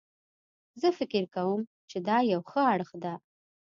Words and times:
زه 0.81 0.87
فکر 0.99 1.23
کوم 1.35 1.59
چې 1.89 1.97
دا 2.07 2.17
یو 2.31 2.41
ښه 2.49 2.61
اړخ 2.73 2.89
ده 3.03 3.13